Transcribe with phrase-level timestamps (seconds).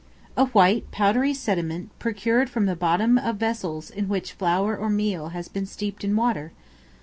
[0.35, 5.29] A white, powdery sediment procured from the bottom of vessels in which flour or meal
[5.29, 6.53] has been steeped in water.